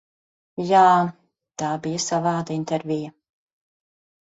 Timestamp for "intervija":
2.59-3.15